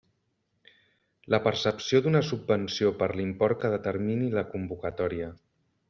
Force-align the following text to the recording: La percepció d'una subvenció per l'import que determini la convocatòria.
La 1.33 1.39
percepció 1.47 2.01
d'una 2.07 2.21
subvenció 2.29 2.95
per 3.03 3.11
l'import 3.21 3.63
que 3.65 3.73
determini 3.79 4.35
la 4.41 4.47
convocatòria. 4.57 5.31